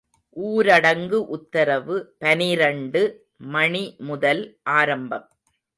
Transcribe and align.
ஊரடங்கு 0.35 1.19
உத்தரவு 1.27 2.15
பனிரண்டு 2.17 3.03
மணி 3.37 3.95
முதல் 3.99 4.43
ஆரம்பம். 4.63 5.29